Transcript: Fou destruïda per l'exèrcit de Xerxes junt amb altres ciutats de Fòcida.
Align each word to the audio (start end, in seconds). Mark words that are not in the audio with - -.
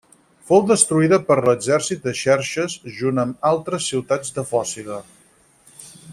Fou 0.51 0.61
destruïda 0.69 1.19
per 1.27 1.37
l'exèrcit 1.47 2.07
de 2.07 2.13
Xerxes 2.21 2.79
junt 2.97 3.25
amb 3.25 3.45
altres 3.51 3.87
ciutats 3.93 4.35
de 4.39 4.47
Fòcida. 4.55 4.99